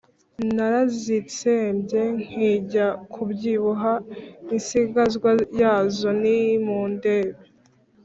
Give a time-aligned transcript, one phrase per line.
[0.55, 3.93] Narazitsembye nkijya kubyibuha
[4.55, 7.33] Insigazwa yazo nimundebe."